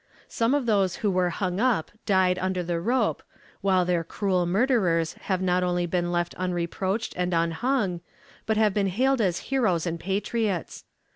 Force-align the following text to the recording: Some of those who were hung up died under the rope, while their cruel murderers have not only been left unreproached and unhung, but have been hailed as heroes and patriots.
Some 0.27 0.55
of 0.55 0.65
those 0.65 0.95
who 1.05 1.11
were 1.11 1.29
hung 1.29 1.59
up 1.59 1.91
died 2.07 2.39
under 2.39 2.63
the 2.63 2.79
rope, 2.79 3.21
while 3.61 3.85
their 3.85 4.03
cruel 4.03 4.47
murderers 4.47 5.13
have 5.29 5.43
not 5.43 5.61
only 5.61 5.85
been 5.85 6.11
left 6.11 6.33
unreproached 6.39 7.13
and 7.15 7.35
unhung, 7.35 8.01
but 8.47 8.57
have 8.57 8.73
been 8.73 8.87
hailed 8.87 9.21
as 9.21 9.37
heroes 9.51 9.85
and 9.85 9.99
patriots. 9.99 10.85